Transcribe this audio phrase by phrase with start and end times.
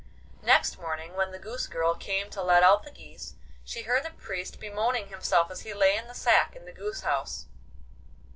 [0.41, 4.09] Next morning, when the goose girl came to let out the geese, she heard the
[4.09, 7.45] Priest bemoaning himself as he lay in the sack in the goose house.